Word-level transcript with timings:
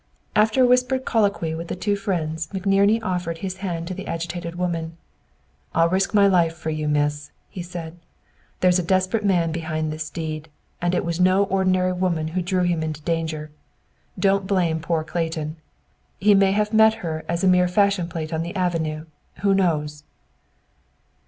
After 0.35 0.63
a 0.63 0.67
whispered 0.67 1.05
colloquy 1.05 1.53
with 1.53 1.67
the 1.67 1.75
two 1.75 1.95
friends, 1.95 2.47
McNerney 2.47 3.03
offered 3.03 3.37
his 3.45 3.57
hand 3.57 3.87
to 3.87 3.93
the 3.93 4.07
agitated 4.07 4.55
woman. 4.55 4.97
"I'll 5.75 5.89
risk 5.89 6.11
my 6.11 6.25
life 6.25 6.55
for 6.55 6.71
you, 6.71 6.87
Miss," 6.87 7.29
he 7.51 7.61
said. 7.61 7.97
"There's 8.61 8.79
a 8.79 8.81
desperate 8.81 9.23
man 9.23 9.51
behind 9.51 9.93
this 9.93 10.09
deed. 10.09 10.49
And 10.81 10.95
it 10.95 11.05
was 11.05 11.19
no 11.19 11.43
ordinary 11.43 11.93
woman 11.93 12.29
who 12.29 12.41
drew 12.41 12.63
him 12.63 12.81
into 12.81 13.03
danger. 13.03 13.51
Don't 14.17 14.47
blame 14.47 14.79
poor 14.79 15.03
Clayton. 15.03 15.57
He 16.19 16.33
may 16.33 16.53
have 16.53 16.73
met 16.73 16.95
her 17.05 17.23
as 17.29 17.43
a 17.43 17.47
mere 17.47 17.67
fashion 17.67 18.07
plat 18.09 18.33
on 18.33 18.41
the 18.41 18.55
Avenue. 18.55 19.05
Who 19.43 19.53
knows?" 19.53 20.03